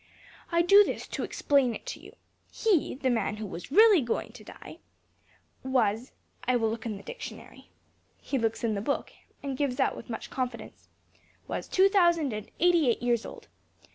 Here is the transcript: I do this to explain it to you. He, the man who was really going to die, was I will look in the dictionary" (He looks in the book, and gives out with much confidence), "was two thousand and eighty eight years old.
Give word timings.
I 0.51 0.63
do 0.63 0.83
this 0.83 1.07
to 1.09 1.23
explain 1.23 1.75
it 1.75 1.85
to 1.85 1.99
you. 1.99 2.15
He, 2.51 2.95
the 2.95 3.11
man 3.11 3.37
who 3.37 3.45
was 3.45 3.71
really 3.71 4.01
going 4.01 4.31
to 4.31 4.43
die, 4.43 4.79
was 5.63 6.11
I 6.45 6.55
will 6.55 6.71
look 6.71 6.87
in 6.87 6.97
the 6.97 7.03
dictionary" 7.03 7.69
(He 8.19 8.39
looks 8.39 8.63
in 8.63 8.73
the 8.73 8.81
book, 8.81 9.13
and 9.43 9.55
gives 9.55 9.79
out 9.79 9.95
with 9.95 10.09
much 10.09 10.31
confidence), 10.31 10.87
"was 11.47 11.67
two 11.67 11.87
thousand 11.87 12.33
and 12.33 12.49
eighty 12.59 12.89
eight 12.89 13.03
years 13.03 13.27
old. 13.27 13.47